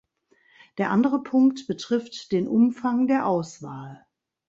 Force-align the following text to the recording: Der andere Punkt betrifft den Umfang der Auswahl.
Der 0.79 0.89
andere 0.89 1.21
Punkt 1.21 1.67
betrifft 1.67 2.31
den 2.31 2.47
Umfang 2.47 3.05
der 3.05 3.27
Auswahl. 3.27 4.03